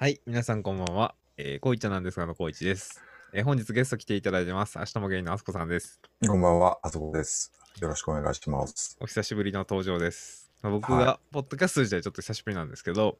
[0.00, 1.14] はい、皆さんこんばんは。
[1.36, 3.02] えー、こういちゃなんですがのこういちです。
[3.34, 4.78] えー本日ゲスト来ていただいてます。
[4.78, 6.00] 明日もゲイのあすこさんです。
[6.26, 7.52] こんばんは、あそこです。
[7.82, 8.96] よろしくお願いします。
[8.98, 10.50] お久しぶりの登場です。
[10.62, 13.18] まあ僕はが、ポッドキャスト自体ちょっと久しぶりなんですけど、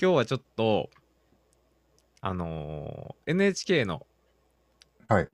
[0.00, 0.88] 今日はちょっと、
[2.22, 4.06] あのー NHK の、
[5.08, 5.28] はい。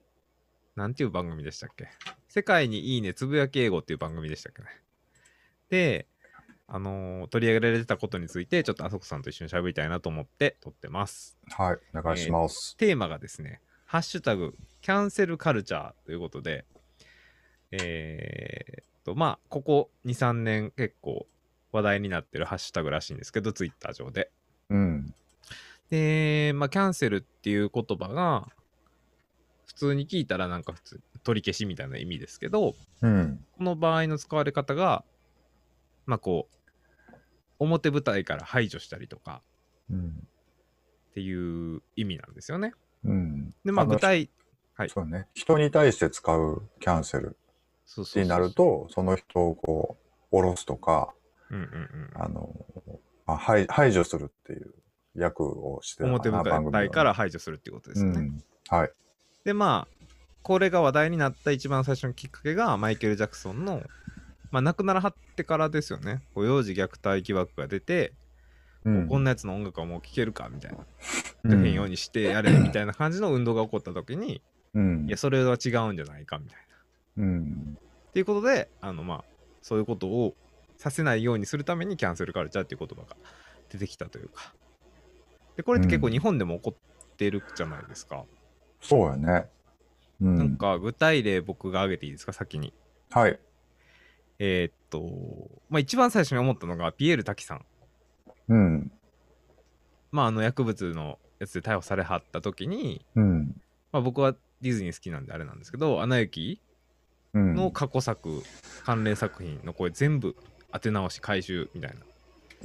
[0.75, 1.91] なんていう番組でしたっけ？
[2.29, 4.69] 世界にいいねつぶやき英語っていう番組でしたっけね？
[5.69, 6.09] で、
[6.69, 11.39] あのー取り上げられてたことについて、ちょっとあそこさんと一緒に喋りたいなと思って撮ってます。
[11.51, 12.77] はい、お願いします。
[12.77, 16.65] テーマがですね、ハッシュタグ、キャンセルカルチャーということで、
[17.73, 21.27] えーっと、まあ、ここ2、3年結構
[21.73, 24.31] 話題になってるハッシュタグらしいんですけど、ツイッター上で。
[24.71, 25.15] うん。
[25.91, 28.49] で、まあ、キャンセルっていう言葉が、
[29.67, 33.45] 普通に聞いたらなんか普通、取り消しみたいな意味ですけど、うん。
[33.57, 35.05] この場合の使われ方が、
[36.07, 37.15] まあ、こう、
[37.59, 39.43] 表舞台から排除したりとか
[39.91, 40.29] うん。
[41.11, 42.73] っていう意味なんですよね。
[43.05, 43.55] うん。
[43.65, 44.31] で、まあ、の具体、
[44.75, 45.29] はいそうね。
[45.35, 47.37] 人に対して使うキャンセル
[48.17, 49.99] になると、その人をこ
[50.31, 51.13] う、下ろすとか、
[51.51, 52.23] うんうんうん。
[52.23, 52.57] あの、
[53.27, 54.75] まあ、排排除するっていう
[55.15, 58.21] 役をして表舞台から排除するっていうことですよね。
[58.21, 58.45] うん。
[58.69, 58.91] はい。
[59.45, 60.07] でまあ
[60.43, 63.83] これが話題になった一番最初のきっかけがマイケル・ジャクソンの、
[64.53, 66.23] まあ、亡くならはってからですよね。
[66.35, 68.13] こう幼児虐待疑惑が出て、
[68.85, 70.79] うんこんなやつの音楽はもう聴けるかみたいな。
[71.45, 74.43] うん変ようにしてやれみたいな感じの運動が起こった時に、
[74.75, 76.59] うんいやそれは違うんじゃないかみたい
[77.17, 77.25] な。
[77.25, 77.79] うん。
[78.09, 79.25] っていうことであのまあ
[79.63, 80.35] そういうことを
[80.77, 83.17] させないようにするためにキャンセルカルチャーっていう言葉が
[83.71, 84.53] 出てきたというか。
[85.57, 88.25] でこれって結構日本でも起こってるじゃないですか？
[88.81, 89.49] そうやね。
[90.21, 90.37] うん。
[90.37, 92.33] なんか具体例僕が挙げていいですか？
[92.33, 92.73] 先に。
[93.11, 93.39] はい。
[94.45, 95.09] えーっと、
[95.71, 97.65] まあ一番最初に思ったのがピエール滝さん。
[98.49, 98.93] うん。
[100.11, 103.55] まああの薬物のやつで逮捕されはった時に、うん。
[103.93, 106.61] まあ僕はディズニー好きなんであれなんですけど、アナ雪
[107.35, 107.55] うん。
[107.55, 108.43] の過去作、
[108.85, 110.35] 関連作品のこれ全部
[110.73, 111.97] 当て直し回収みたいな。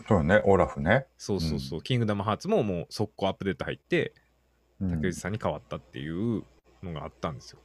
[0.07, 0.41] そうね。
[0.45, 1.05] オラフね。
[1.19, 4.13] そうそうそう、キングダムハーツももう速攻アップデート入って、
[4.81, 6.43] うん竹内さんに変わったっていう
[6.81, 7.59] のがあったんですよ。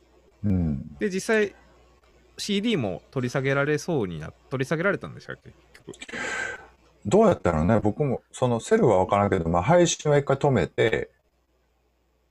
[0.44, 0.96] うん。
[0.98, 1.54] で、実際
[2.38, 5.52] CD も取り下げられそうにな、取り下げられたんでしたっけ？
[7.04, 11.10] どうやったらね、僕も、そのセルは分からんけど、まあ、配信は一回止めて、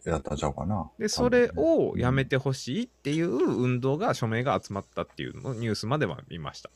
[0.05, 0.89] やったんちゃうかな。
[0.97, 6.71] で、それをやめてほしいっていう運動が署名が集まったっていうのをニュースまでは見ました。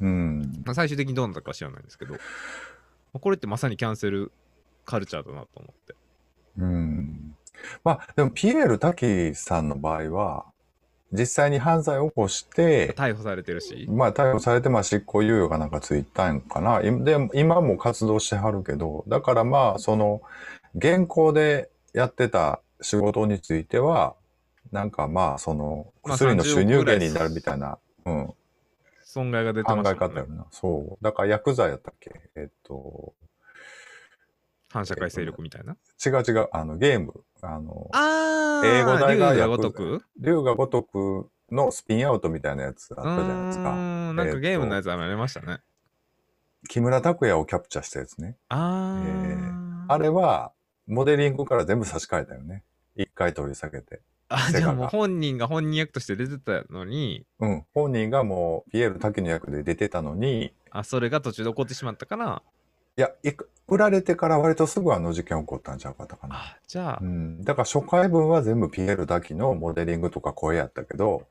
[0.00, 0.62] うん。
[0.64, 2.18] まあ、最終的にどうなったかは知らないんですけど、ま
[3.14, 4.32] あこれってまさにキャンセル
[4.86, 5.94] カルチャーだなと思って。
[6.58, 7.36] うん。
[7.84, 10.46] まあ、でも、ピエール滝さんの場合は、
[11.12, 16.80] 実際に犯罪を起こして、逮捕されてるし、まあ、逮捕されて、まあ、執行猶予がなんかついたんかな。
[16.80, 20.22] いで、今も活動してはるけど、だからまあ、その、
[20.74, 24.14] 現行でやってた仕事については、
[24.70, 28.34] なんかまあ、その、まあ薬の収入30億ぐらい源になるみたいな、うん、
[29.02, 30.36] 損害が出て考ましたねえ方やる。
[30.36, 30.46] な。
[30.52, 31.04] そう。
[31.04, 32.12] だから薬剤やったっけ？
[32.36, 33.14] えっと、
[34.70, 35.76] 反社会勢力みたいな？
[36.04, 37.24] 違う違う、あの、ゲーム。
[37.42, 40.02] あの、あ英語大が竜が役如く？
[40.20, 43.74] 竜が如くのスピンアウトみたいなやつあうったじゃないですーか。
[43.74, 45.60] んなんかゲームのやつありましたね。
[46.68, 48.36] 木村拓哉をキャプチャーしたやつね。
[48.48, 49.84] あえー。
[49.88, 50.52] あれは、
[50.86, 52.62] モデリングから全部差し替えたよね。
[52.96, 54.02] 一回取り下げて。
[54.28, 57.64] あ、じゃあもう本人が本人役として出てたのに、うん。
[57.74, 62.42] 本人がもう、ピエール滝の役で出てたのに、あ、それが途中で起こってしまったから、
[62.96, 66.36] いや、いく売られてから割とすぐあの事件起こったんちゃうかったかな。
[66.36, 67.44] あ、じゃあう、ん。
[67.44, 71.26] だから初回分は全部ピエール滝のモデリングとか声やったけど、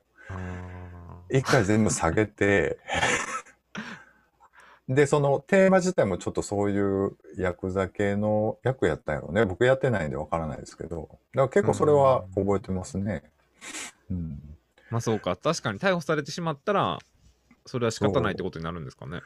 [1.30, 2.78] 一回全部下げて、
[4.88, 9.44] で、そのテーマ自体もちょっとそういうヤクザ系の役やったんやろね。
[9.44, 11.02] 僕やってないんでわからないですけど。
[11.02, 13.22] だから結構それは覚えてますね。
[14.10, 14.56] うん。
[14.90, 16.98] まあそうか、確かに逮捕されてしまったら、
[17.66, 19.20] それは仕方ないってことになるんですかね。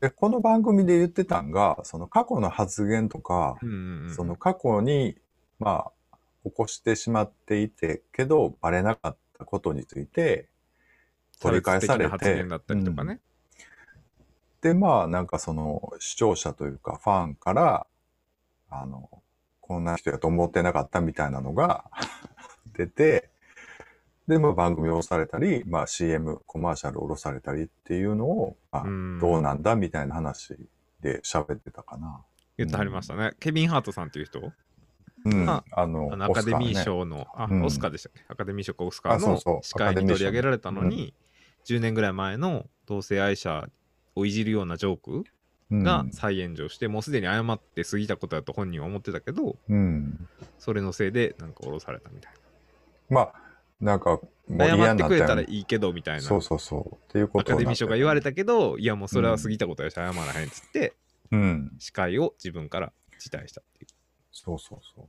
[0.00, 4.14] で、この番組で言ってたんが、その過去の発言とか、うんうんうん。
[4.14, 5.16] その過去に、
[5.58, 10.48] まあ、起こしてしまっていて、けど、バレなかったことについて、
[11.40, 13.20] 取り返されて差別的な発言だったりとかね。
[14.60, 17.86] で、まあ、なんかその、視聴者というか、ファンから、
[18.68, 19.10] あの、
[19.60, 21.84] こんな人やと思ってなかったみたいなのが
[22.74, 23.30] 出て、
[24.28, 29.18] で、まあ、番組を押されたり、まあ、CM、コマーシャルを下ろされたりっていうのを、まあうん。
[29.20, 30.56] どうなんだみたいな話
[31.00, 32.24] で喋ってたかな。
[32.56, 33.32] 言ってはりましたね。
[33.38, 34.40] ケビン・ハートさんっていう人、
[35.24, 35.48] うん。
[35.48, 37.62] ああの、アカデミー賞の、あ、うん。
[37.64, 38.24] オスカーでしたっけ？
[38.28, 41.14] アカデミー賞かオスカーの司会に取り上げられたのに、
[41.64, 43.68] 10年ぐらい前の同性愛者
[44.14, 45.24] をいじるようなジョーク
[45.70, 45.82] うん。
[45.82, 50.28] が再炎上して、もうすでに謝って過ぎたことだと本人は思ってたけど、うん。
[50.58, 52.32] それのせいでなんか降ろされたみたい
[53.08, 53.34] まあ、
[53.80, 54.20] なんか。
[54.48, 56.22] 謝嫌ってくれたらいいけどみたいな。
[56.22, 56.94] そうそうそう。
[56.94, 60.94] っていうこアカデミー賞が言われたけど、いやもうそれは過ぎたことやし謝らへんっつって、
[61.32, 61.72] うん。
[61.80, 63.88] 司会を自分から辞退したっていう。
[64.30, 65.08] そうそうそう。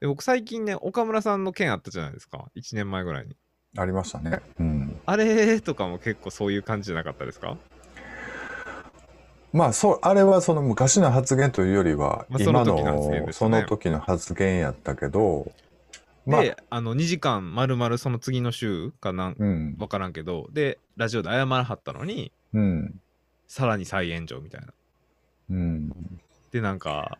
[0.00, 2.46] で僕最近ね、岡村さんの件あったじゃないですか。
[2.56, 3.36] 1年前ぐらいに。
[3.78, 4.40] ありましたね。
[4.58, 5.00] うん。
[5.06, 7.56] あれとかも結構そういう感じじゃなかったですか？
[9.52, 15.52] まあ、そう、あれはその昔の発言というよりは、まあその今時のその時の発言やったけど、
[16.26, 19.76] まあ、で、あの2時間まるまるその次の週かなんうん。
[19.76, 23.00] 分からんけど、で、ラジオで謝らはったのに、うん。
[23.46, 24.66] さらに再炎上みたいな。
[25.50, 25.92] うん。
[26.50, 27.18] で、なんか、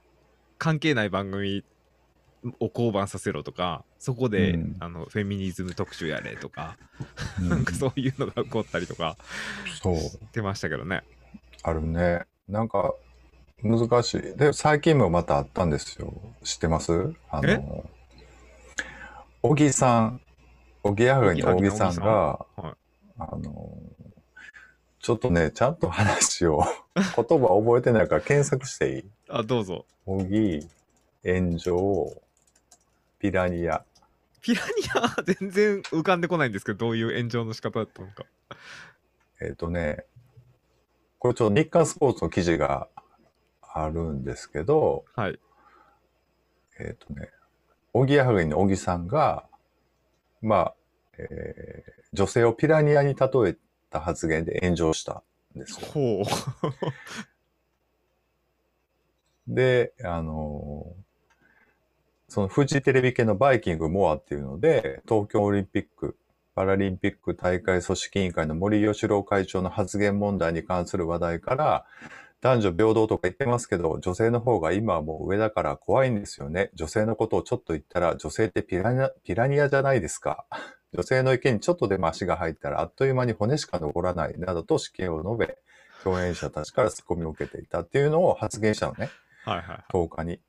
[0.58, 1.62] 関係ない番組
[2.61, 6.76] を降板させろとか、そこで、うんあのフェミニズム特集やれとか、
[7.41, 9.17] うん なんかそういうのが起こったりとか
[9.81, 9.97] そう。
[9.97, 11.05] してましたけどね。
[11.62, 12.25] あるね。
[12.49, 12.94] なんか、
[13.62, 14.20] 難しい。
[14.37, 16.12] で、最近もまたあったんですよ。
[16.43, 17.14] 知ってます？
[17.31, 17.56] あえ？
[17.59, 17.88] の、
[19.49, 20.21] 小木さん、
[20.83, 22.63] おぎやはぎの小木さんが、はい
[23.17, 23.79] あの、
[24.99, 26.65] ちょっとね、ちゃんと話を、
[26.95, 29.05] 言葉覚えてないから検索していい？
[29.29, 29.87] あ、どうぞ。
[30.05, 30.69] 小木、
[31.25, 32.21] 炎上、
[33.21, 33.85] ピラニア。
[34.41, 35.23] ピラニア？
[35.23, 38.27] 全然浮かんでこないんですけど、どういう炎上の仕方だったのか。
[39.41, 40.07] えっ、とね、
[41.21, 42.89] これちょっと日刊スポーツの記事が
[43.63, 45.39] あるんですけど、はい。
[46.81, 47.31] えっ、とね、
[47.99, 49.47] おぎやはぎの小木さんが、
[50.43, 50.75] まあ、
[51.19, 53.57] えー女性をピラニアに例え
[53.91, 55.23] た発言で炎上した
[55.55, 55.89] んですよ。
[55.93, 56.25] ほう。
[59.55, 61.07] で、あのー
[62.29, 66.17] そのフジテレビ系のバイキングモアっていうので、東京オリンピック、
[66.55, 71.87] パラリンピック大会組織委員会の森喜朗会長の発言問題に関する話題から、
[72.43, 76.71] 男女平等とか言ってますけど、女性の方が今はもう上だから怖いんですよね。
[76.75, 80.47] 女性のことをちょっと言ったら、女性ってピラニアピラニアじゃないですか。
[80.93, 85.59] 女性の意見にちょっとでも足が入ったら、あっという間に骨しか残らない、などと指見を述べ、
[86.05, 89.11] 共演者たちからツッコミを受けていたっていうのを発言したのね。
[89.44, 89.85] はいはいはい。
[89.93, 90.41] 10日に。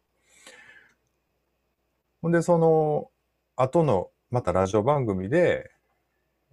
[2.22, 3.10] ほんで、その
[3.56, 5.72] 後の、またラジオ番組で、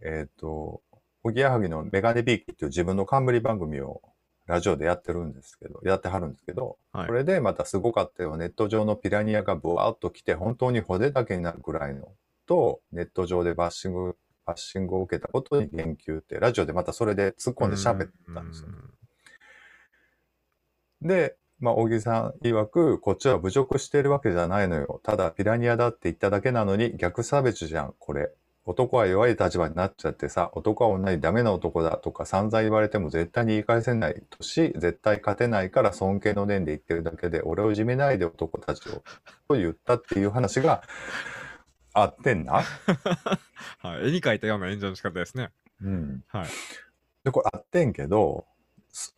[0.00, 0.82] えっ、と、
[1.22, 4.00] おぎやはぎのメガネビーキっていう自分の冠番組を
[4.46, 8.36] ラジオでやってるんですけど、やってはるんですけど、はいこれでまたすごかったよ。
[8.36, 12.12] ネット上のピラニアがブワーッと来て、本当に骨だけになるくらいの、
[12.46, 18.74] と、ネット上でバッシング、バッシングを受けたことに言及って、ラジオでまたそれで突っ込んで喋ったんですよね。
[21.00, 25.00] で、まあ、小木さん曰く、こっちは侮辱してるわけじゃないのよ。
[25.02, 28.30] ただ、ピラニアだって言っただけなのに、逆差別じゃん、これ。
[28.66, 39.02] 男は弱い立場になっちゃってさ、男は女にダメな男だとか散々言われても絶対に言い返せないとし、絶対勝てないから尊敬の念で言ってるだけで、俺をいじめないで男たちを、
[39.48, 40.82] と言ったっていう話が
[41.92, 42.62] あってんな。
[43.80, 44.08] はい。
[44.08, 45.50] 絵に描いたような炎上の仕方ですね。
[45.82, 46.24] うん。
[46.28, 46.48] はい。
[47.22, 48.46] で、これあってんけど、
[48.90, 49.14] す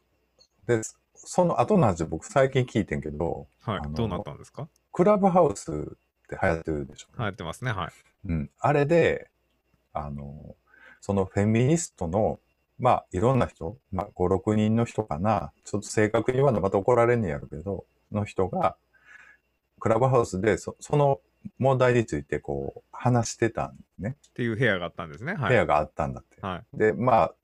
[0.66, 0.80] で、
[1.14, 4.68] その後の話僕最近聞いてんけど、はいどうなったんですか？
[4.92, 5.74] クラブハウスっ
[6.28, 7.08] て流行ってるでしょ？
[7.18, 7.70] 流行ってますね。
[7.72, 7.92] はい。
[8.26, 8.50] うん。
[8.58, 9.30] あれで、
[9.98, 10.56] あの、
[11.00, 12.40] そのフェミニストの、
[12.78, 15.52] まあ、いろんな人、まあ、5、6人の人かな。
[15.64, 18.76] ちょっと正確に言わんのまた怒られんねやるけど、の人が、
[19.80, 21.20] クラブハウスでそその
[21.58, 24.16] 問題についてこう、話してたんね。
[24.30, 25.34] っていう部屋があったんですね。
[25.34, 25.48] はい。
[25.50, 26.40] 部屋があったんだって。
[26.40, 26.78] はい。
[26.78, 27.34] で、まあ、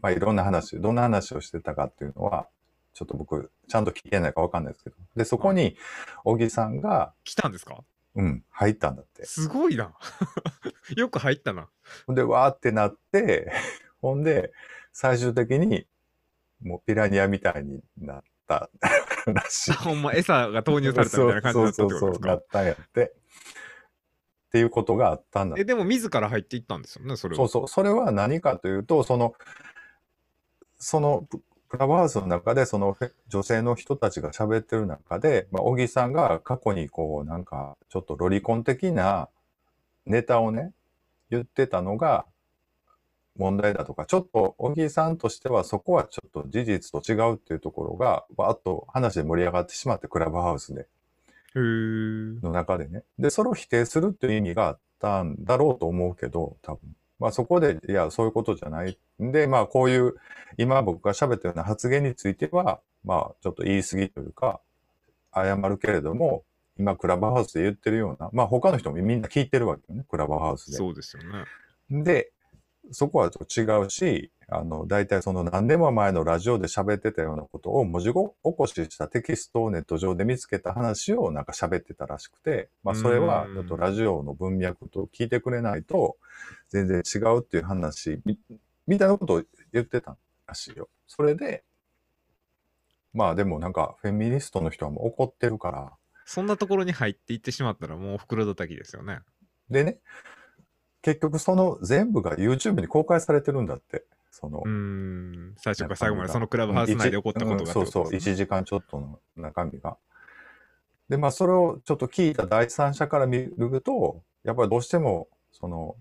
[0.00, 2.48] まあ、いろんな話、どんな話をしてたかっていうのは、
[2.92, 4.96] ちょっと僕、ちゃんと聞けないかわかんないですけど。
[5.16, 5.76] で、そこに、
[6.24, 7.82] 小木さんが、来たんですか？
[8.14, 9.26] うん、入ったんだって。
[9.26, 9.92] すごいな。
[10.96, 11.68] よく入ったな。
[12.06, 13.50] ほんで、わーってなって、
[14.00, 14.52] ほんで、
[14.92, 15.86] 最終的に、
[16.62, 18.70] もうピラニアみたいになった
[19.26, 19.72] らしい。
[19.72, 23.14] ほんま餌が投入されたみたいな感じだったってことですそうそうそう、なかったんやって。
[24.46, 27.36] っていうことがあったんだえ、でも自ら入っていったんですよね、それは。
[27.36, 27.68] そうそう。
[27.68, 29.34] それは何かというと、その、
[30.78, 31.28] その、
[31.68, 32.96] クラブハウスの中で、その
[33.28, 39.28] 女性の人たちが喋ってる中で、まあ、小木さんが過去にこう、なんか、ちょっとロリコン的な
[40.06, 40.72] ネタをね、
[41.30, 42.26] 言ってたのが
[43.38, 50.86] 問題だとか、ちょっと小木さんとしてはそこはちょっと事実と違うっていうところが、わーっと話で盛り上がってしまって、クラブハウスで。
[51.54, 53.02] の中でね。
[53.18, 56.80] で、それを否定するっていう意味があったんだろうと思うけど、多分。
[57.18, 58.98] まあそこで、いや、そういうことじゃない。
[59.22, 60.14] んで、まあこういう、
[60.58, 64.60] 今僕が喋ったような発言については、まあちょっと言い過ぎというか、
[65.34, 66.44] 謝るけれども、
[66.78, 70.76] 今クラブハウスで言ってるような、まあ他の人もみんな聞いてるわけよね、クラブハウスで。
[70.76, 71.44] そうですよね。
[72.04, 72.32] で、
[72.92, 86.16] そこはちょっと違うし、あの、大体その何年も前のラジオで喋ってたようなことを文字起こししたテキストをネット上で見つけた話をなんか喋ってたらしくて、まあそれはちょっとラジオの文脈と聞いてくれないと
[86.68, 88.38] 全然違うっていう話み
[88.86, 89.42] みたいなことを
[89.72, 90.16] 言ってた
[90.46, 90.88] らしいよ。
[91.08, 91.64] それで、
[93.12, 95.92] まあでもなんかフェミニストの人はもう怒ってるから、
[96.26, 99.20] そんなところに入っていってしまったらもう袋叩きですよね。
[99.70, 99.98] でね、
[101.00, 104.04] 結局その全部が YouTube に公開されてるんだって。
[104.32, 105.54] そのうー、ん。
[105.56, 109.96] 最初から最後までそのクラブハウス内で起こったことがってそうそう、ことですね1時間ちょっとの中身が。
[111.08, 115.96] で、まあそれをちょっと聞いた第三者から見ると、やっぱりどうしても、その、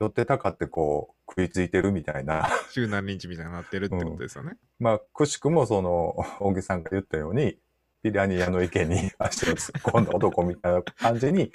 [0.00, 2.48] 寄ってたかってこう、食いついてるみたいな。
[2.72, 4.56] 集団リンチみたいになってるってことですよね。
[4.80, 7.58] まあ、くしくもその、小木さんが言ったように、
[8.02, 11.52] ピラニアの池に足を突っ込んだ男みたいな感じに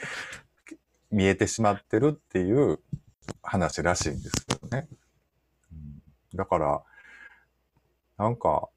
[1.11, 2.79] 見えてしまってるっていう
[3.43, 4.87] 話らしいんですけどね。
[6.33, 6.81] だから、
[8.17, 8.69] なんか、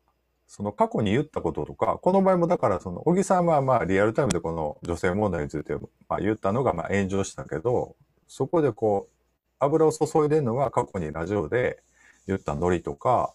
[0.46, 5.74] その過去に言ったこととか、この場合もだからその、小木さんはまあリアルタイムでこの女性問題について
[6.08, 7.94] まあ言ったのがまあ炎上したけど、
[8.26, 9.14] そこでこう、
[9.60, 11.82] 油を注いでるのが過去にラジオで
[12.26, 13.32] 言ったノリとか、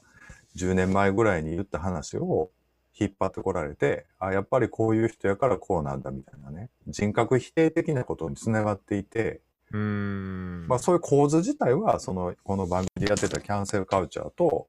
[0.58, 2.50] 10年前ぐらいに言った話を
[2.98, 10.68] 引っ張ってこられて、あ、やっぱりこういう人やからこうなんだみたいなね、人格否定的なことにつながっていて、うーん。
[10.68, 14.68] まあそういう構図自体は、その、この番組でやってたキャンセルカルチャーと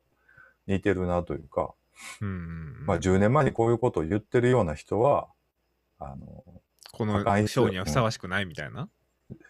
[0.66, 1.74] 似てるなというか、
[2.20, 2.84] うん。
[2.86, 5.28] まあ10年前にこういうことを言ってるような人は、
[5.98, 6.44] あの、
[6.92, 8.88] この賞にはふさわしくないみたいな？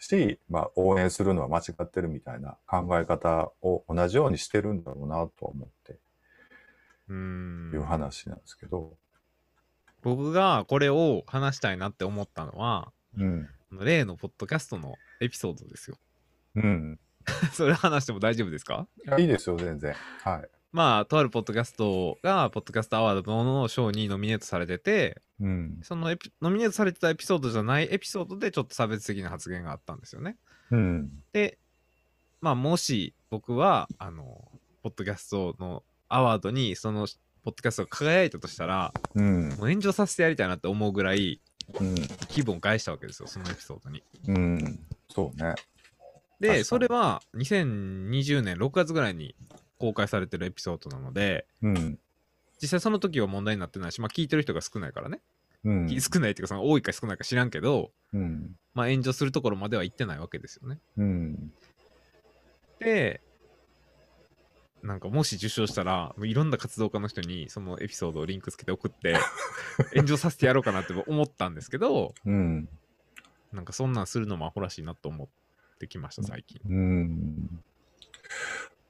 [0.01, 5.99] し、まあ応援するのは間違ってるみたいな考え方を同じようにしてるんだろうなとは思って
[7.09, 7.71] うーん。
[7.73, 8.97] いう話なんですけど、
[10.03, 13.49] 僕がこれを話したいなって思ったのは、うん。
[13.81, 15.97] 例のポッドキャストのエピソードですよ。
[16.57, 16.99] うん。
[17.53, 18.87] それ話しても大丈夫ですか？
[19.05, 19.95] いやいいですよ、全然。
[20.23, 20.49] はい。
[20.73, 25.79] まあ、とあるポッドキャストが、ポッドキャストアワードの賞にノミネートされてて、うん。
[25.83, 30.37] そのエピノミネートされてたエピソードじゃないエピソードでちょっと差別的な発言があったんですよね。
[30.71, 31.25] うん。
[31.33, 31.59] で、
[32.43, 34.51] まあ、もし僕は、あの、
[34.83, 37.07] ポッドキャストのアワードに、その、
[37.45, 39.49] ポッドキャストが輝いたとしたら、うん。
[39.51, 41.41] もう炎上させてやりたいなって思うぐらい、
[41.81, 41.95] うん。
[42.29, 44.03] 気分を返したわけですよ、そのエピソードに。
[44.29, 44.87] うん。
[45.09, 45.55] そうね。
[46.41, 49.35] で、にそれは2020年6月ぐらいに
[49.79, 51.99] 公開されてるエピソードなので、うん。
[52.61, 55.21] 実際その時は問題になってないし、まあ聞いてる人が少ないからね。
[55.65, 56.01] うん。
[56.01, 58.57] 少ないっていうか、その多いか少ないか知らんけど、うん。
[58.75, 60.79] まあ炎上するところまでは行ってないわけですよね。
[60.97, 61.53] うん。
[62.79, 63.21] で、
[64.83, 69.17] なんかもし受賞したら、もういろんな活動家の人にそのエピソードをリンクつけて送って、
[69.95, 72.69] 炎上させてやろうかなって思ったんですけど、うん。
[73.53, 76.61] なんかそんなんするのもアホらしいなと思ってきました、最近。
[76.69, 77.63] うん。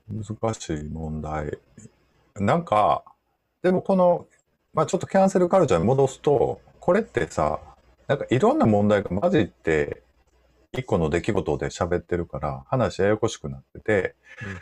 [0.09, 1.59] 難しい問題。
[2.35, 3.05] なんか、
[3.63, 4.27] でもこの、
[4.75, 7.61] まあちょっとキャンセルカルチャーに戻すと、これってさ、
[8.07, 10.03] なんかいろんな問題が混じって、
[10.73, 14.15] 一個の出来事で喋ってるから、話ややこしくなってて、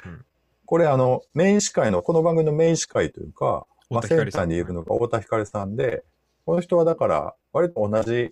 [0.04, 0.24] うんうん
[0.66, 6.04] これあの、メイン司会の、この番組のメイン司会というか、まあ、センターにいるのが太田光さんで、
[6.46, 8.30] この人はだから、割と同じ、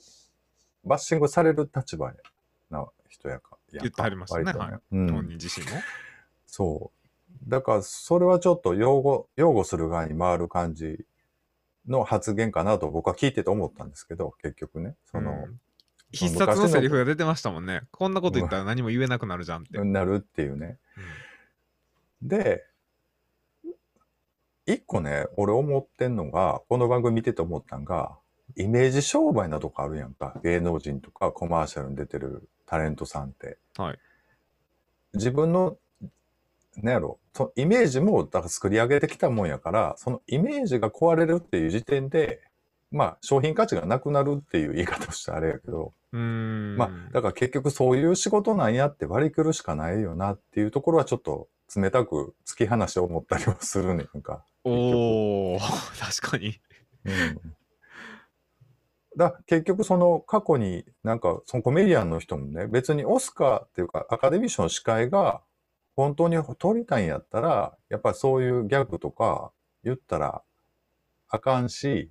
[0.85, 2.13] バッシングされる立場
[2.71, 3.59] な人やか。
[3.73, 5.73] 言ってはりましたね割とはいうん本人自身も。
[6.47, 6.93] そ
[7.47, 7.51] う。
[7.51, 11.05] だから、それはちょっと擁護、擁護する側に回る感じ
[11.87, 14.97] の発言かなと僕は聞いてて思ったんですけど、結局ね。
[15.11, 15.61] その、うん
[16.15, 17.85] 必殺のセリフが出てましたもんね。
[17.91, 19.79] こんなこと言ったら何も言えなくなるじゃんって。
[19.79, 20.79] うんなるっていうね。
[22.23, 22.65] で、
[24.67, 28.19] 一個ね、俺思ってんのが、この番組見てて思ったんが、
[28.57, 30.41] イメージ商売なとこあるやんか。
[30.45, 33.59] 芸能人とかコマーシャルに出てるタレントさんって。
[33.77, 33.99] はい。
[35.15, 35.79] 自分の、
[36.77, 42.41] なんやろ、そのイメージも、だから作り上げてきたもんやから、そのイメージが壊れるっていう時点で、
[42.93, 46.77] まあ、商品価値がなくなるっていう言い方をしたらあれやけど、うーん。
[46.77, 54.45] まあ、だから結局そういう仕事なんやって割り切るしかないよなっていうところはちょっと冷たく突き放して思ったりはするねんか。
[54.65, 56.61] おー、確かに。
[57.05, 57.57] うん。
[59.17, 65.43] だ結局その過去になんかそのコメディアンの人もね、別にオスカーっていうかアカデミー賞の司会が
[65.97, 69.53] 本当に取りたいんやったら、やっぱりそういうギャグとか
[69.85, 70.43] 言ったら
[71.29, 72.11] あかんし、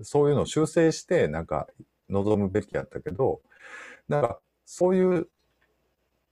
[0.00, 1.68] そういうのを修正してなんか
[2.08, 3.40] 望むべきやったけど、
[4.08, 5.28] なんかそういう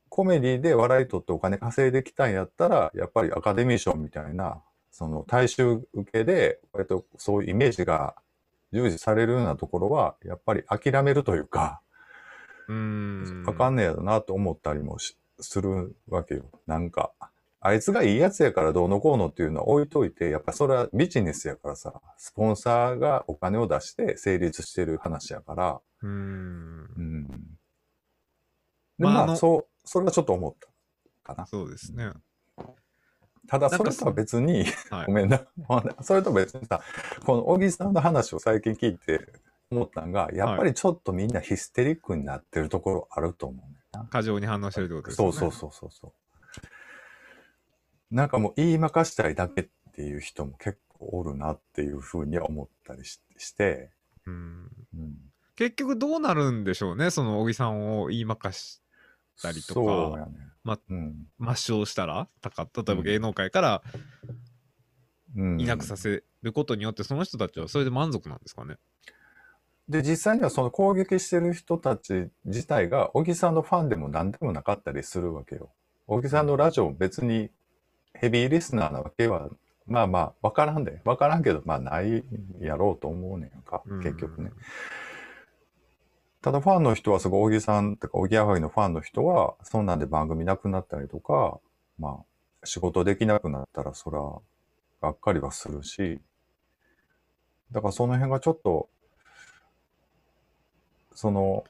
[0.08, 8.16] コメディで笑い取ってお金稼いできたんやったら、やっぱりアカデミー賞みたいな、その大衆受けで、割とそういうイメージが
[8.72, 11.80] 重視されるようなところは、やっぱり諦めるというか、
[12.68, 13.44] うーん。
[13.46, 16.44] あかんねやろなと思ったりもしするわけよ。
[16.66, 17.12] なんか、
[17.62, 26.10] あいつがいいやつやからどうのこうのっていうのは置いといて、やっぱそれはビジネスやからさ、スポンサーがお金を出して成立してる話やから、うーん
[26.96, 27.28] うん。
[28.98, 31.46] で、まあそう、それはちょっと思ったかな。
[31.46, 32.12] そうですね。
[33.46, 35.42] ただ、それとは別に、はいごめんな。
[36.00, 36.80] それと別にさ、
[37.26, 39.26] この小木さんの話を最近聞いて
[39.70, 44.08] 思ったんが、やっぱりちょっとみんなヒステリックになってるところあると思う。
[44.08, 45.32] 過剰に反応してるってことですよね。
[45.32, 46.12] そうそうそうそうそう。
[48.10, 53.90] なんかもう言いまかしたいだけっていう人も結構おるなっていうふうには思ったりしして、
[54.26, 55.16] うんうん、
[55.56, 58.80] 結局どうなるんでしょうね、その小木さんを言いまかし
[59.40, 60.32] たりとかそうやね。
[60.62, 61.26] まうん。
[61.40, 63.82] 抹消したら、たか例えば芸能界から
[65.36, 68.76] うん、いなくさせることによって、その人たちはそれで満足なんですかね。
[69.88, 75.70] で、実際にはその攻撃してる人たち自体が、小木さんのファンでも何でもなかったりするわけよ。
[76.06, 77.50] 小木さんのラジオ別に
[78.14, 79.48] ヘビーリスナーなわけは、
[79.86, 81.00] まあまあ、わからんで。
[81.04, 82.24] わからんけど、まあない
[82.60, 84.50] やろうと思うねんか、結局ね。
[86.42, 91.60] ただファンの人は、そこ、小木さんとか、小木やはぎのファンの人は、そんなんで番組なくなったりとか、
[91.98, 94.20] まあ、仕事できなくなったら、そら、
[95.02, 96.20] がっかりはするし、
[97.72, 98.88] だからその辺がちょっと、
[101.14, 101.64] その、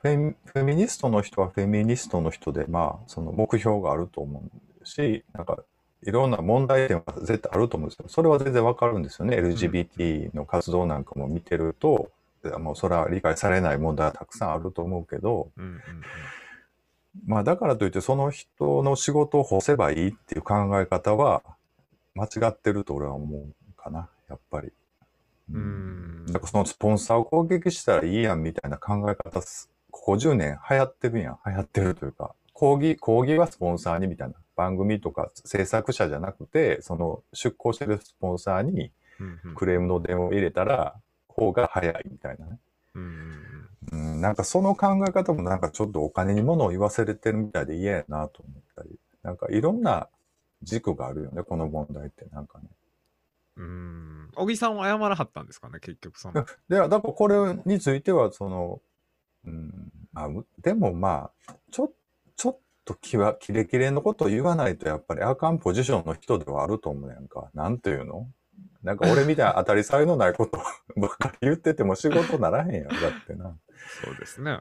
[0.00, 5.64] フェミフェミニストの人はフェミニストの人で、まあ、その目標があると思うし、なんか、
[6.04, 9.36] いろんな問題点は絶対あると思うんですけど、それは全然わかるんですよね。
[9.36, 12.10] LGBT の活動なんかも見てると、
[12.58, 15.80] もうそれは理解されない問題はたくさんあると思うけど、うんうんうん
[17.26, 21.42] まあだからといってその人の仕事を干せばいいっていう考え方は
[22.14, 24.72] 間違ってると俺は思うかな、やっぱり。
[25.50, 31.38] うーんだからそのスポンサーを攻撃したらいいやんみたいな考え方す、ここ10年流行ってるやん。
[31.46, 34.34] 流行ってるというか、抗議、抗議はスポンサーにみたいな。
[34.56, 38.92] 番組とか制作者じゃなくて、その出向してるスポンサーに
[39.54, 40.96] クレームの電話を入れたら、
[41.28, 42.58] 方が早いみたいなね。
[42.94, 43.02] うん
[43.92, 48.98] うんうん、なんかその考え方もなんかちょっとお金に物を言わせれてるみたいで嫌やなと思ったり。
[49.22, 50.08] なんかいろんな
[50.62, 52.64] 軸があるよね、この問題ってなんかね。
[53.56, 56.44] うんうん小木さんは謝らはったんですかね、結局その。
[56.68, 57.36] で、だからこれ
[57.66, 58.80] については、その、
[59.46, 61.92] うん、まあ、うでもまあ、ちょ、
[62.36, 67.50] ちょっと気は、キレキレのことを言わないとやっぱりあかんポジションの人ではあると思うやんか。
[67.54, 68.28] なんていうの？
[68.82, 70.58] なんか俺みたいな 当たり障りのないこと
[71.00, 73.56] ばっかり言ってても仕事ならへんやん、だってな。
[74.04, 74.60] そうですね。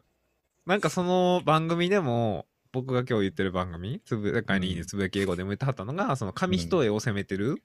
[0.65, 7.61] なんかその番組でも、僕が今日言ってる番組、つぶやかにいいねつぶやき英語でも言ってはったのが、その紙一重を責めてる、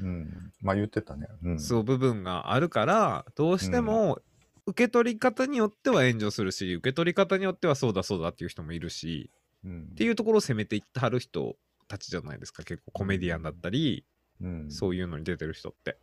[0.00, 0.52] うん。
[0.62, 1.28] まあ言ってたね。
[1.42, 1.60] うん。
[1.60, 4.20] そう部分があるから、どうしても
[4.66, 9.30] 受け取り方によっては炎上するし、受け取り方によってはそうだそうだっていう人もいるし、
[9.64, 9.88] うん。
[9.92, 11.56] っていうところを責めていってはる人
[11.88, 14.04] たちじゃないですか、結構コメディアンだったり、
[14.40, 14.70] うん。
[14.70, 15.98] そういうのに出てる人って。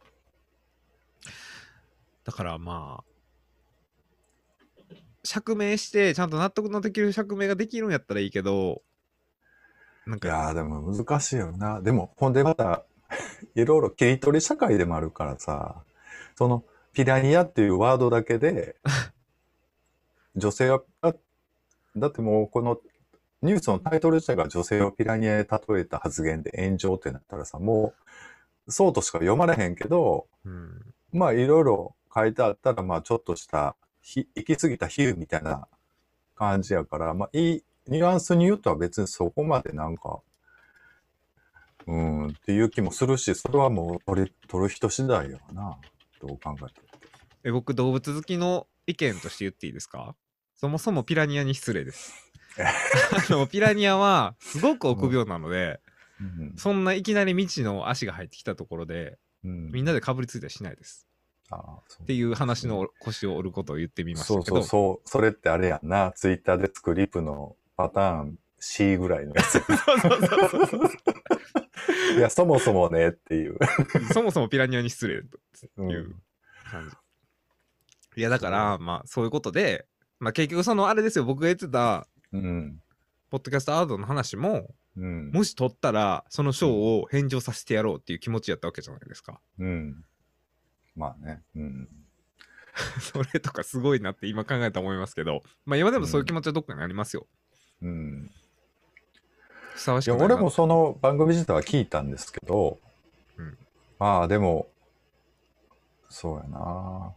[2.23, 8.81] だからまあ、釈明して、ちゃんと納得のできる釈明ができるんやったらいいけど、
[10.05, 11.81] なんか、いやーでも難しいよな。
[11.81, 12.85] でも、ほんでまた、
[13.55, 15.83] いろいろ切り取り社会でもあるからさ、
[16.35, 16.63] その、
[16.93, 18.77] ピラニアっていうワードだけで、
[20.35, 20.83] 女性は、
[21.95, 22.79] だってもうこの
[23.41, 27.93] ニュースのタイトル自体が女性をピラニアで例えた発言で炎上ってなったらさ、も
[28.67, 30.81] う、そうとしか読まれへんけど、うん、
[31.13, 35.67] まあいろいろ書いてあったら、まあちょっとした、ひ行き過ぎた比喩みたいな
[36.35, 40.19] 感じやから、まあいい、ニュアンスに言うとは別にそこまでなんか、
[41.87, 45.77] うん、っていう気もするし、それはもう取る人次第やわな。
[46.19, 46.69] どう考えても。
[47.43, 50.15] え僕、動物好きの意見として言っていいですか？
[50.55, 52.24] そもそもピラニアに失礼です。
[53.29, 55.81] あのピラニアはすごく臆病なので、
[56.19, 61.07] うんそんないきなり未知の足が入ってきたところで、うんみんなでかぶりついたりしないです。
[61.51, 65.09] あっていう話の腰を折ることを言ってみましたけど、そうそうそう。
[65.09, 66.11] それってあれやんな。
[66.15, 69.57] ツイッターで作リプのパターン C ぐらいのやつ。
[72.17, 73.59] いや、そもそもねっていう。
[74.13, 75.37] そもそもピラニアに失礼と
[75.77, 76.15] うんいう
[76.71, 76.95] 感じ。
[78.17, 79.85] いやだからまあそういうことで、
[80.19, 82.07] まあ、結局そのあれですよ僕が言ってた
[82.39, 82.81] うん。
[83.29, 85.31] ポッドキャストアートの話もうん。
[85.31, 89.39] もし取ったらその賞を返上させてやろうっていう気持ちやったわけじゃないですか。
[89.59, 90.03] うん。
[90.95, 91.41] まあね。
[91.55, 91.87] うん。
[92.99, 97.25] それとかすごいなって今考えたら思いますけどまあ今でもそういう気持ちはどっかにありますよ。
[97.81, 98.31] うん。
[99.73, 102.79] ふさわしくないな俺もその番組自体は聞いたんですけど、
[103.37, 103.57] うん
[103.97, 104.67] まあでも、
[106.09, 107.13] そうやな。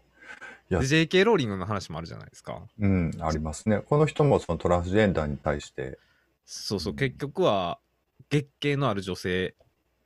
[0.70, 2.62] JK ローリングの話もあるじゃないですか。
[2.78, 3.80] うん、ありますね。
[3.80, 5.98] この人もそのトランスジェンダーに対して、
[6.44, 7.78] そうそう、うん結局は
[8.30, 9.54] 月経のある女性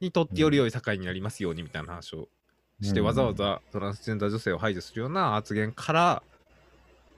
[0.01, 2.29] にとってより良い社会になりますようにみたいな話を
[2.81, 6.23] して、うんわざわざトランスジェンダー女性を排除するような発言から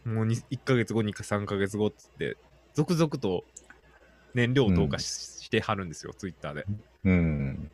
[0.05, 2.37] もうに1ヶ月後2か3ヶ月後っつって
[2.75, 3.45] 続々と
[4.35, 6.67] 燃料を投下し,、してはるんですよツイッターで。
[7.05, 7.71] うん。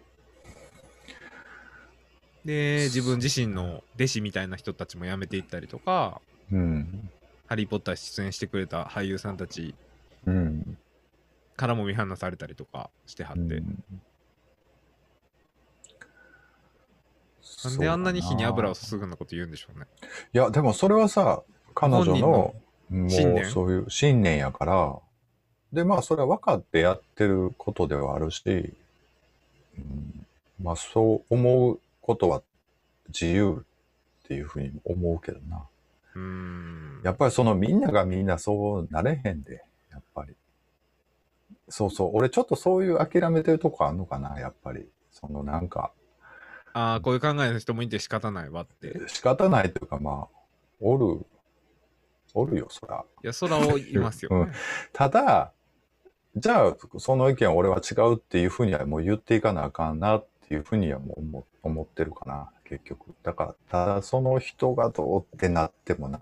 [2.44, 7.10] で自分自身の弟子みたいな人たちも辞めていったりとかうん。
[7.46, 9.74] 「ハリー・ポッター」出演してくれた俳優さんたち
[10.26, 10.78] うん。
[11.60, 13.62] からも見放されたりとかしてはって、
[17.64, 19.84] なんであんなに火に油を注ぐようなこと言うんでしょうね。
[20.32, 21.42] いや、でもそれはさ、
[21.74, 22.54] 彼女の、
[22.88, 24.98] も信念うそういう信念やから、
[25.70, 28.72] で、まあそれは分かってやってることではあるし、
[29.76, 30.26] うん、
[30.62, 32.42] まあそう思うことは
[33.08, 33.64] 自由
[34.24, 35.64] っていうふうに思うけどな。
[36.16, 37.00] うーん。
[37.04, 40.34] やっぱりそのみんながみんなそうなれへんで、やっぱり。
[41.68, 44.88] そうそう、俺ちょっとそういう諦めてるとこあんのかな、やっぱり。
[45.12, 45.92] そのなんか、
[46.72, 48.88] ああ、こういう考えの人もいて仕方ないわって。
[48.88, 50.36] い仕方ないというかまあ、
[50.80, 51.24] おる、
[52.34, 53.04] おるよ、そら。
[53.22, 54.52] や、そらを言いますよね。
[54.92, 55.52] ただ、
[56.36, 63.14] じゃあ、その意見は俺は違うっていうふうにはもう言っていかなあかんなっていうふうにはもう思思ってるかな、結局。
[63.22, 66.18] だから、ただその人がどうってなってもな。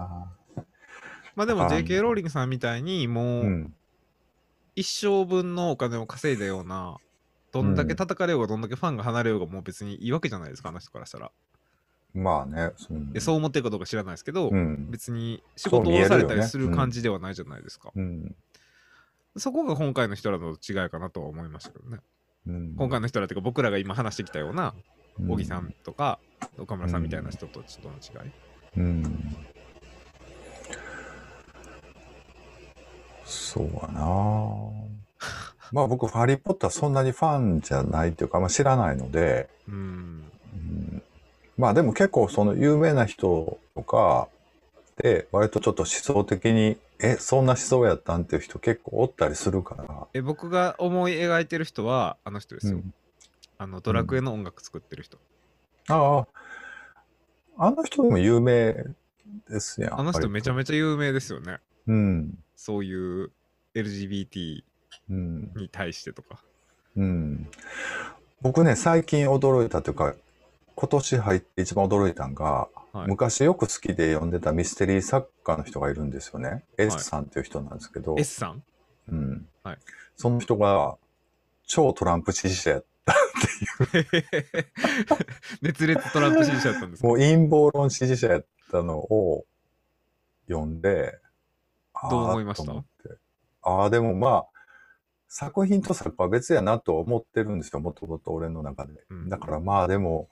[1.35, 3.43] まあでも JK ローリングさんみたいにもう。
[3.43, 3.75] うん
[4.79, 6.99] 一生分のお金を稼いだような、
[7.51, 11.33] どんだけ叩かれようがどんだけファンが離れようがもう別にいいわけじゃないですか、あの人からしたら。
[12.15, 14.89] まあね、そでそう思ってるかどうか知らないですけど、うん。
[14.89, 17.91] 別に仕事を見えるよねされたりする感じではないじゃないですか。
[17.93, 18.37] うん。
[19.37, 21.99] そこが今回の人らの違いかなとは思いましたけどね。
[22.49, 22.75] うん。
[22.77, 24.75] 今回の人らっていうか僕らが今話してきたような
[25.21, 26.19] うん小木さんとか
[26.59, 28.31] 岡村さんみたいな人とちょっとの違い。
[28.77, 29.37] うん。
[33.25, 34.89] そうやな
[35.71, 39.75] まあ僕、ハリー・ポッターそんなにファンじゃないっていうか、まあ知らないので、うん。
[39.75, 41.03] うん
[41.59, 44.29] まあでも結構その有名な人とか
[45.03, 52.79] で割とちょっと思想的にえそんな思想やったんっていう人結構おったりするから、え僕が思い描いてる人はあの人ですよ。
[52.79, 52.95] うん
[53.61, 55.19] あのドラクエの音楽作ってる人。
[55.89, 56.25] あ
[57.57, 58.73] ああの人でも有名
[59.51, 61.59] ですやんあの人めちゃめめちゃ有名ですよね。
[61.89, 63.33] うんそういう
[63.75, 64.63] LGBT
[65.11, 66.41] うんに対してとか。
[66.97, 67.49] うん
[68.41, 70.15] 僕ね最近驚いたというか
[70.77, 73.09] 今年入って一番驚いたんが、はい。
[73.09, 78.63] 昔よく好きで読んでたミステリー作家の人がいるんですよね、S さんっていう人なんですけど、S さん？
[79.11, 79.49] うん。
[79.63, 79.79] はい。
[80.17, 80.97] その人が
[81.67, 83.15] 超トランプ支持者やった
[85.63, 87.09] 熱烈トランプ支持者だったんですか？
[87.09, 89.45] もう陰謀論支持者やったのを
[90.49, 91.19] 読んで、
[92.11, 92.73] どう思いました？
[93.63, 94.47] ああ、でもまあ、
[95.29, 98.93] 作品と作家は別やなと思ってるんですよ、もともと俺の中で。
[99.11, 99.29] うん。
[99.29, 100.29] だからまあでも、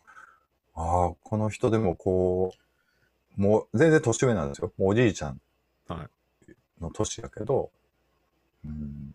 [0.77, 2.53] ああ、この人でもこ
[3.37, 4.73] う、もう全然年上なんですよ。
[4.79, 5.41] もうおじいちゃん
[5.89, 6.09] は
[6.81, 7.71] の年やけど、
[8.65, 9.12] うん、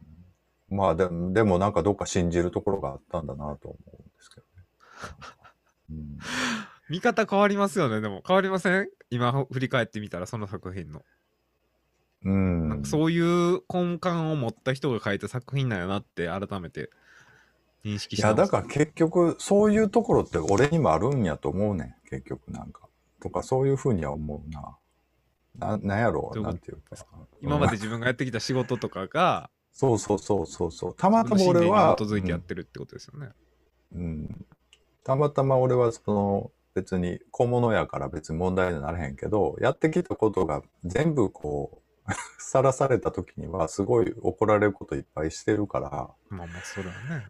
[0.69, 4.63] まあでも、でもなんかどっか信じるところがあったんだなと思うんですけどね。
[5.91, 6.19] うん
[6.89, 8.21] 見方変わりますよね、でも。
[8.27, 8.89] 変わりません？
[9.11, 11.03] 今振り返ってみたら、その作品の。
[12.25, 16.89] うんなんかそういう根幹を持った人が書いた作品なんやなって改めて
[17.83, 22.87] 認識いや、してますだから結局、そういうところって俺にもあるんやと思うねん、結局なんか。
[23.21, 24.77] とか、そういうふうには思うな。
[25.57, 26.95] ななんやろう、なんていうか。
[27.41, 30.95] 今までうん自分がやってきた仕事とかが、そうそうそうそうそう。
[30.95, 33.29] たまたま俺は、基づいてやってるってことですよね。
[33.93, 34.45] うんうん
[35.03, 45.89] たまたま俺はその、別に小物やから別に問題にならへんけど、やってきたことが全部こう、 さらされた時にはすごい怒られることいっぱいしてるから、
[46.29, 47.25] まあまあ、それはね。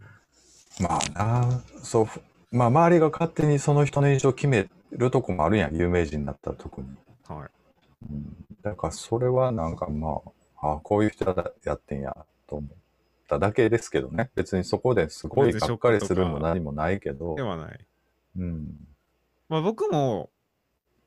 [0.82, 2.08] まあな、そう、
[2.52, 6.88] まあ周りが勝手にその人の印象を決めるとこもあるやん、有名人になったら特に。
[7.28, 7.50] はい。
[8.10, 10.22] うん、だからそれはなんかま
[10.62, 12.15] あ、あこういう人だやってんや
[12.48, 12.72] と思っ
[13.28, 14.32] ただけですけどね。
[14.36, 17.41] 別にそこですごいがっかりするも何もないけどで。
[17.41, 17.80] はない。
[18.38, 18.67] うん。
[19.50, 20.30] まあ僕も、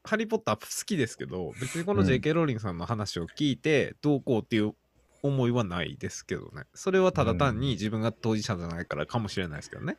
[0.04, 2.34] ハリー・ポッター好きですけど、別にこのうん J.K.
[2.34, 4.74] ローリングさんの話を聞いて、どうこうっていう
[5.24, 6.64] 思いはないですけどね。
[6.74, 9.96] それはただ単に自分が当事者じゃないからかもしれないですけどね。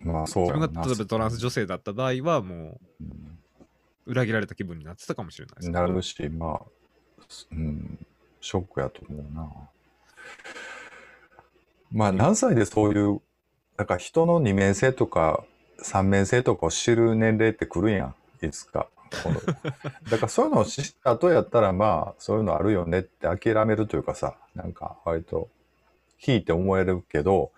[0.00, 5.80] まあそう自分が例えばトランス女性だった場合は、もう裏切られた気分になってたかもしれないですけど。
[5.80, 6.60] なるし、まあ、
[7.52, 8.06] うん、
[8.40, 9.48] ショックやと思うな。
[11.92, 13.20] まあ何歳でそういう、
[13.76, 15.44] だから人の二面性とか
[15.78, 18.06] 三面性とかを知る年齢って来るや
[18.42, 18.88] ん、いつか。
[20.10, 25.48] だからそういうのを知った後やったらまあそういうのあるよねって諦めるというかさ、なんか割と
[26.24, 27.52] 引いて思えるけど、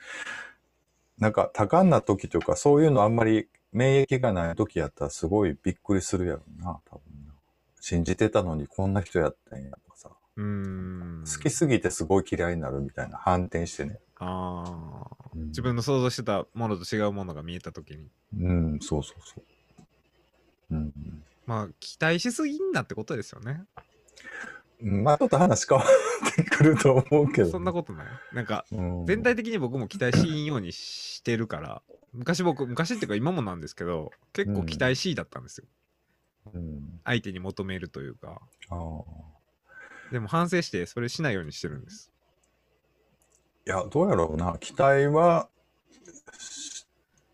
[1.18, 7.34] なんか多感な時というか、そういうのあんまり免疫がない時やったらすごいびっくりするやろな、多分な。
[7.80, 10.10] 信じてたのにこんな人やったんやとかさ。
[10.36, 11.24] うーん。
[11.24, 13.98] 好きすぎてすごい嫌いになるみたいな反転してね。
[14.18, 15.16] ああ。
[15.34, 18.08] うん自分の想像してたものと違うものが見えたときに。
[18.38, 20.74] うん、そうそうそう。
[20.74, 20.92] うん。
[21.46, 23.64] まあ、期待しすぎんなってことですよね。
[24.82, 27.50] うんまあちょっと話変わってくると思うけど。
[27.50, 28.06] そんなことない。
[28.32, 35.66] なんか、うん全体的に僕も期待しんようにしてるから、昔僕、昔っていうか今もなんですけど、結構期待しいだったんですよ。
[36.52, 37.00] うん。
[37.04, 38.40] 相手に求めるというか。
[40.10, 42.10] でも反省して、それしないようにしてるんです。
[43.66, 44.56] いや、どうやろうな。
[44.58, 45.48] 期待は、
[46.38, 46.86] し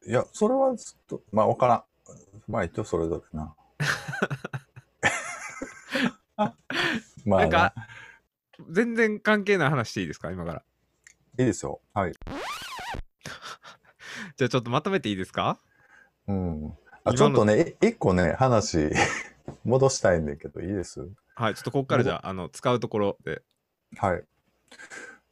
[0.07, 1.83] いや、それはずっと、まあ、わからん。
[2.47, 3.55] まあ、一応それぞれな。
[6.37, 6.55] まあ
[7.25, 7.75] な、なんか、
[8.71, 10.63] 全然関係ない話していいですか今から。
[11.39, 11.81] いいですよ。
[11.95, 12.13] はい。
[14.37, 15.59] じゃあちょっとまとめていいですか？
[16.27, 16.73] うん。
[17.05, 18.91] あちょっとね、い一個ね、話、
[19.65, 21.09] 戻したいんだけど、いいです？
[21.35, 23.43] はい、ちょっとここからじゃあ、あの、使うところで。
[23.97, 24.25] はい。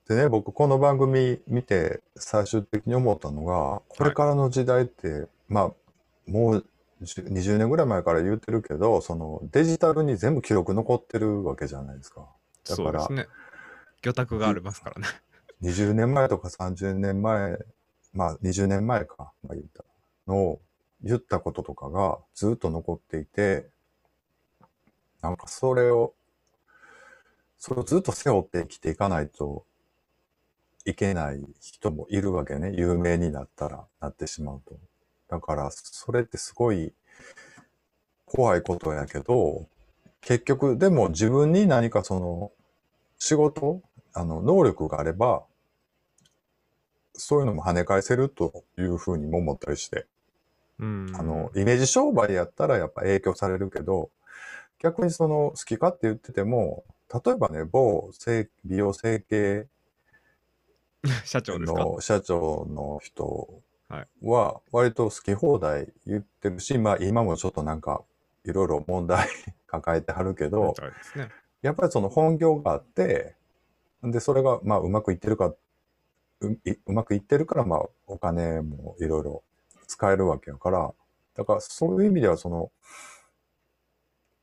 [0.08, 5.64] でね、僕、この番組見て、最終的に思ったのが、これからの時代って、まあ、
[6.30, 6.64] もう10
[7.02, 12.26] 20年ぐらい前から言ってるけど、そのデジタルに全部記録残ってるわけじゃないですか。
[12.68, 13.28] だからそうですね。
[14.02, 15.08] 魚拓がありますからね。
[15.62, 17.58] 20年前とか30年前、
[18.12, 19.84] まあ20年前か、まあ言った
[20.26, 20.60] のを、
[21.02, 23.68] 言ったこととかがずっと残っていて、
[25.20, 26.14] なんかそれを、
[27.58, 29.64] それをずっと背負って生きていかないと
[30.86, 32.72] いけない人もいるわけね。
[32.74, 34.78] 有名になったら、なってしまうと。
[35.28, 36.92] だから、それってすごい
[38.26, 39.66] 怖いことやけど、
[40.20, 42.52] 結局、でも自分に何かその、
[43.18, 43.80] 仕事、
[44.12, 45.44] あの、能力があれば、
[47.14, 50.06] そういうのも跳ね返せるというふうにも思ったりして、
[50.78, 51.12] うん。
[51.14, 54.10] あの、イメージ商売やったらやっぱ影響されるけど、
[54.78, 59.66] 逆にその好きかって言ってても、例えばね、某整美容整形
[61.24, 68.02] 社長の社長の人はいは割と好き放題言ってるし、まあ今もちょっとなんか
[68.44, 69.28] いろいろ問題
[69.66, 71.28] 抱えてはるけど、そうですね。
[71.62, 73.36] やっぱりその本業があって、
[74.02, 75.54] で、それがまあうまくいってるか、
[76.40, 79.42] ういうまくいってるからまあお金もいろいろ
[79.86, 80.92] 使えるわけやから、
[81.34, 82.70] だからそういう意味ではその、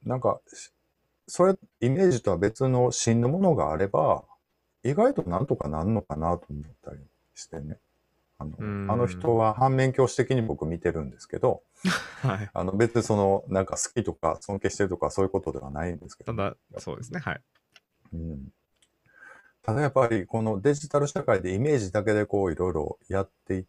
[0.04, 0.72] なんか、し
[1.28, 4.26] それ、イメージとは別の芯のものがあれば、
[4.84, 7.00] 意外となんとかなんのかなと思ったり
[7.34, 7.80] してね。
[8.44, 11.64] あのうんあの人は反面教師的に僕見てるんですけど、
[12.22, 12.50] はい。
[12.54, 17.20] あの別にそのなんか好きとか尊敬してるとかそういうことではないんですけどた、だ、そうですね。
[17.20, 17.42] はい。
[18.14, 18.54] うん
[19.64, 23.66] ただやっぱりこのデジタル社会でイメージだけでこういろいろやってい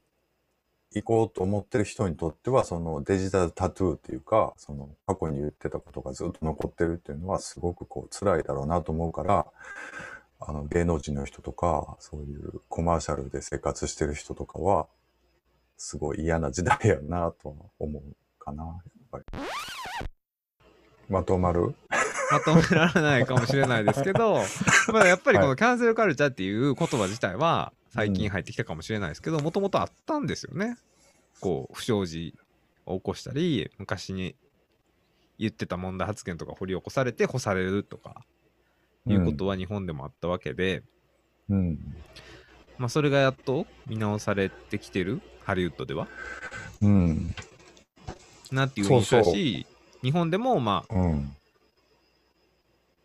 [0.98, 9.46] いこうと思ってる人にとってはそのデジタルタトゥーっていうかその過去に言ってたことがずっと残ってるっていうのはすごくこう辛いだろうなと思うから
[10.46, 14.86] あの芸能人の人とかそういうコマーシャルで生活してる人とかは
[15.78, 18.02] すごい嫌な時代やなとは思う
[18.38, 18.74] かなやっ
[19.10, 19.24] ぱり。
[21.08, 21.74] まとまる？
[22.30, 24.40] まとめられないかもしれないですけど、
[24.92, 30.76] まあやっぱりこのキャンセルカルチャーっていう言葉自体は最近入ってきたかもしれないですけど、もともとあったんですよね。
[31.40, 32.34] こう、不祥事
[32.86, 34.34] を起こしたり、昔に
[35.38, 38.24] 言ってた問題発言とか掘り起こされて干されるとか
[39.06, 40.82] いうことは日本でもあったわけで、
[41.48, 41.78] うん
[42.78, 46.08] まあそれがやっと見直されてきてる、ハリウッドでは。
[46.82, 47.34] うん
[48.50, 49.66] なっていう印象し、
[50.02, 51.36] 日本でもまあ、うん。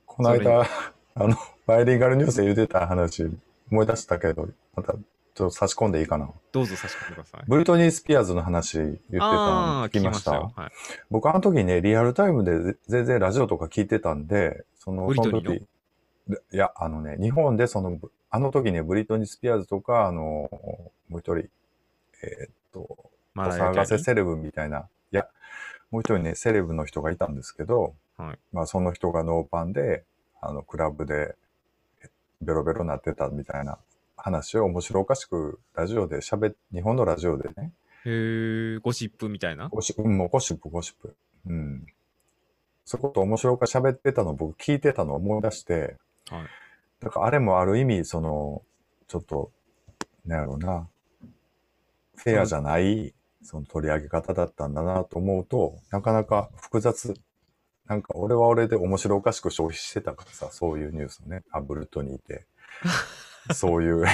[0.05, 0.65] この間、
[1.15, 1.35] あの、
[1.65, 3.29] バイリンガルニュースで言ってた話
[3.71, 5.01] 思い出したけど、またちょっ
[5.35, 6.29] と差し込んでいいかな。
[6.51, 7.43] どうぞ差し込んでください。
[7.47, 10.35] ブリトニー・スピアーズの話言ってたあのあ、聞きました？
[10.35, 10.51] よ。
[10.55, 10.71] はい。
[11.09, 15.13] 僕あの時ね、リアルタイムでぜ全然ラジオとか聞いてたんで、その？
[15.13, 15.63] その時、
[16.29, 21.37] でいや、あのね、日本でその、ぶあの時ね、ブリトニー・スピアーズとか、あの、もう一人、
[22.21, 25.27] えーっと、マおライア騒がせセレブみたいな、いや、
[25.89, 30.03] もう一人ね、セレブの人がいたんですけど、はいまあその人がノーパンで、
[30.41, 31.35] あの、クラブで
[32.41, 33.79] ベロベロなってたみたいな
[34.15, 37.71] 話を面白おかしくラジオで喋っ、日本のラジオでね、
[38.05, 39.69] へえ、ゴシップみたいな？
[39.69, 41.15] ゴシうん、もうゴシップ、ゴシップ。
[41.47, 41.87] うん。
[42.85, 45.97] そういうこと面白おかし喋ってたのを僕聞いてたのを思い出して、
[46.29, 46.47] はい。
[46.99, 48.63] だからあれもある意味、その、
[49.08, 49.51] ちょっと、
[50.25, 50.88] なんやろうな、
[52.15, 57.13] フェアじゃない、その取り上げ方だったんだなと思うと、なかなか複雑。
[57.86, 62.45] なんか俺は俺で面白おかしく消費してたからさ、そういうニュースをね、アブルトにいて、
[63.53, 64.05] そういう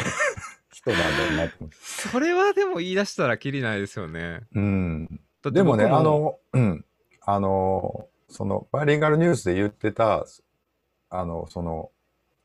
[0.72, 1.76] 人なんだろうなと思って。
[1.82, 4.42] それはでも言い出したらきりないですよね。
[4.54, 5.08] うん。
[5.08, 6.86] だってでもね、僕あ、の、うん。
[7.26, 10.26] あの、その、バイリンガルニュースで言ってた、
[11.10, 11.92] あの、その、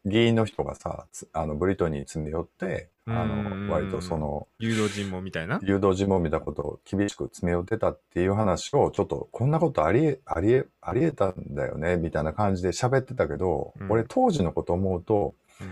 [0.04, 5.60] 議員の人がさ、つあの、ブリトニーに詰め寄って、あうんの、割とその、誘導尋問みたいな？
[5.62, 13.90] 誘導尋問みたいなことを厳しく詰め寄ってたっていう話を、ちょっと、こんなことありえ、ありえ、ありえたんだよね、みたいな感じで喋ってたけど、うん。
[13.92, 15.68] 俺当時のこと思うと、うん。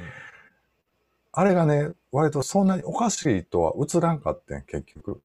[1.33, 5.23] あれがね、割とそんなにおかしいとは映らんかってん、結局。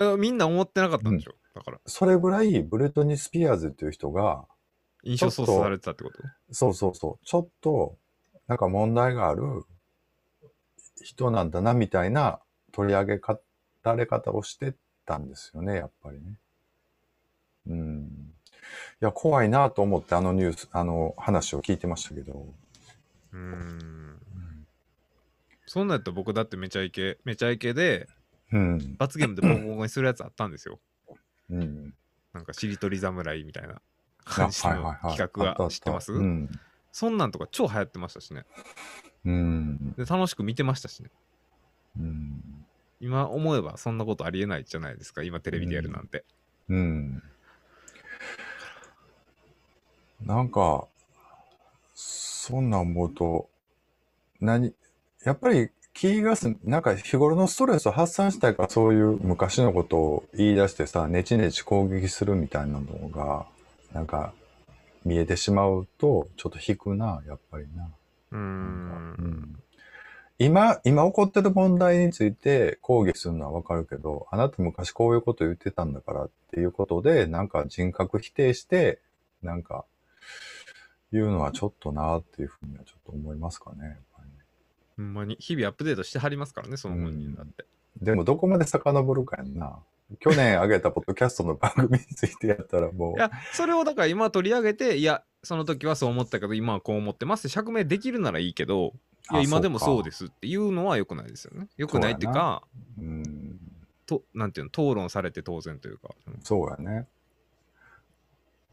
[0.00, 4.46] あみんな思ってなかったんでしょ、だから、それぐらい、ブレトニー・スピアーズっていう人が、
[5.04, 6.16] 印象操作されてたってこと
[6.50, 7.96] そうそうそう、ちょっと、
[8.46, 9.64] なんか問題がある
[11.02, 12.40] 人なんだな、みたいな
[12.72, 13.40] 取り上げか、
[13.82, 14.74] られ方をして
[15.06, 16.38] たんですよね、やっぱりね。
[17.66, 18.34] うん。
[19.00, 22.54] いや、怖いなと思って、あのニュース、あの話を聞いてましたけど。
[23.32, 24.20] うーん。
[25.66, 28.08] そんなんやったら僕だってめちゃイケ、めちゃイケで、
[28.52, 28.96] うん。
[28.98, 30.78] 罰ゲームでボコボコにするやつあったんですよ。
[31.50, 31.94] うん。
[32.32, 33.80] なんかしりとり侍みたいな
[34.24, 36.12] 感じの企画あったあったは知ってます？
[36.12, 36.50] うん。
[36.94, 38.44] そんなんとか超流行ってましたしね。
[39.26, 39.94] うん。
[39.98, 41.10] で、楽しく見てましたしね。
[41.98, 42.64] うん。
[43.00, 46.24] 今思えばそんなことありえないじゃないですか、今テレビでやるなんて。
[46.68, 47.20] うん。
[50.24, 50.86] なんか、
[51.94, 53.48] そんなん思うと、
[54.40, 54.72] 何、
[55.24, 63.46] やっぱり気がす、なんか日頃のストレスを発散したいからそういう昔のことを言い出してさ、ネチネチ攻撃するみたいなのが、
[63.92, 64.32] なんか
[65.04, 67.88] 見えてしまうと、ちょっと引くな、やっぱりな。
[68.32, 68.38] うー。
[68.38, 69.60] うんん
[70.38, 79.00] 今、今起こってる問題について抗議するのはわかるけど、あなた昔こういうこと言ってたんだからっていうことで、なんか人格否定して、
[79.42, 79.84] なんか、
[81.12, 83.98] 言うのはちょっとなっていうふうにはちょっと思いますかね。
[84.96, 87.64] ほんまに日々アップデートしてはりますからね、その本人だって。
[88.00, 89.78] でもどこまで遡るかやんな。
[90.20, 98.92] 去年上げたポッドキャストの番組についてやったらもうい、や、それをだから今取り上げて、いや、その時はそう思ったけど、今はこう思ってますって釈明できるならいいけど、
[99.32, 101.68] いや、あ今でもそうでかすっていうのは良くないですよね。
[101.76, 102.62] 良くないっていうか、
[102.98, 103.58] うん、
[104.06, 106.10] となんていうの、討論されて当然というか。
[106.26, 107.06] うんそうやね。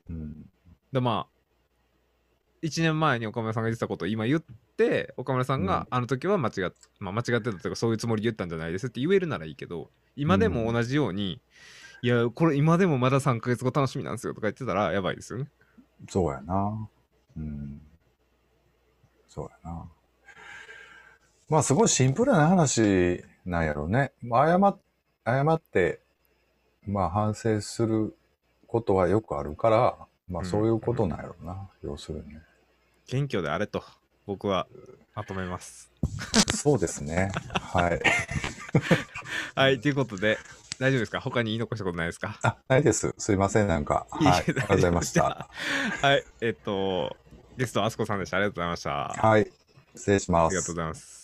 [0.10, 0.46] うん。
[0.92, 4.44] で、まあ、1年前に岡村さんが言ってたことを今言っ
[4.78, 11.42] て、岡村さんが、うんあの時は間違っ、まあ、間違ってたというか、そういうつもりで言ったんじゃないですって言えるならいいけど、今でも同じように、
[12.02, 15.48] いや、これ今でもまだ3ヶ月後楽しみなんですよとか言ってたらやばいですよね。
[16.10, 16.90] そうやな。
[17.38, 17.82] うん。
[19.28, 19.86] そうやな。
[21.50, 24.12] まあすごいシンプルな話なんやろうね。
[24.22, 24.80] まあ謝っ
[25.26, 26.00] 謝って、
[26.88, 28.16] まあ反省する
[28.68, 29.98] ことはよくあるから、
[30.28, 31.70] まあそういうことなんやろうな。
[31.84, 32.42] 要するにね。
[33.08, 33.84] 謙虚であれと、
[34.26, 34.68] 僕は
[35.14, 35.92] まとめます。
[36.56, 37.32] そうですね。
[37.54, 38.02] はい。
[39.56, 40.38] はい、ということで、
[40.80, 41.20] 大丈夫ですか？
[41.20, 42.40] 他に言い残したことないですか？
[42.42, 43.14] あ、ないです。
[43.18, 43.68] すいません。
[43.68, 44.08] なんか。
[44.12, 44.28] はい。
[44.34, 45.48] ありがとうございました。
[46.02, 47.16] あはい、えっと、
[47.58, 48.38] ゲスト、あすこさんでした。
[48.38, 49.26] ありがとうございました。
[49.26, 49.52] あはい。
[49.96, 50.82] 失礼しますりがとうご。
[50.82, 51.21] ざいます。